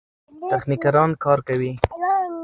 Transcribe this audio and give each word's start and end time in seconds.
تخنیکران 0.49 1.09
کار 1.23 1.39
کوي. 1.47 1.71